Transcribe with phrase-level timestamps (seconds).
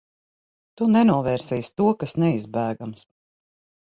[0.81, 3.05] Tu nenovērsīsi to, kas neizbēgams.